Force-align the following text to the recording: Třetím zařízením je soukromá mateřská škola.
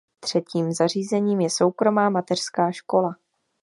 Třetím 0.19 0.71
zařízením 0.73 1.41
je 1.41 1.49
soukromá 1.49 2.09
mateřská 2.09 2.71
škola. 2.71 3.15